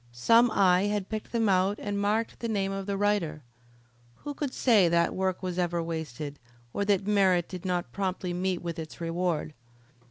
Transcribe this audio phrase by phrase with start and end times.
[0.11, 3.43] Some eye had picked them out and marked the name of the writer.
[4.23, 6.39] Who could say that work was ever wasted,
[6.73, 9.53] or that merit did not promptly meet with its reward?